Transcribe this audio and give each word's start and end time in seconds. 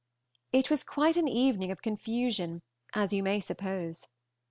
It 0.51 0.71
was 0.71 0.83
quite 0.83 1.15
an 1.15 1.27
evening 1.27 1.69
of 1.69 1.83
confusion, 1.83 2.63
as 2.95 3.13
you 3.13 3.21
may 3.21 3.39
suppose. 3.39 4.07